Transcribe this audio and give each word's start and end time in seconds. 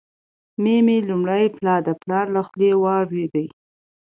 مي 0.61 0.97
لومړی 1.09 1.45
پلا 1.57 1.75
د 1.83 1.89
پلار 2.01 2.25
له 2.35 2.41
خولې 2.47 2.71
واروېدې، 2.83 3.45